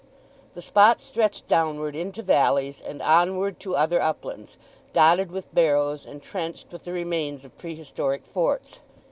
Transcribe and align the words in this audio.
The 0.55 0.63
spot 0.63 0.99
stretched 0.99 1.47
downward 1.47 1.95
into 1.95 2.23
valleys, 2.23 2.81
and 2.81 3.03
onward 3.03 3.59
to 3.59 3.75
other 3.75 4.01
uplands, 4.01 4.57
dotted 4.93 5.31
with 5.31 5.53
barrows, 5.53 6.07
and 6.07 6.23
trenched 6.23 6.71
with 6.71 6.85
the 6.85 6.91
remains 6.91 7.45
of 7.45 7.55
prehistoric 7.59 8.25
forts. 8.25 8.79